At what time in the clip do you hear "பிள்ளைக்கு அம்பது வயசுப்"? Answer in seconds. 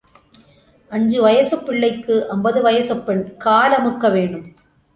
1.65-3.05